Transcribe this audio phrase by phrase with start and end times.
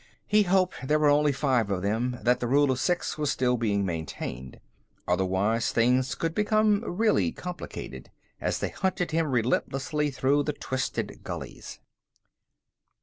[0.25, 3.55] He hoped there were only five of them, that the rule of six was still
[3.55, 4.59] being maintained.
[5.07, 8.09] Otherwise things could become really complicated,
[8.39, 11.79] as they hunted him relentlessly through the twisted gulleys.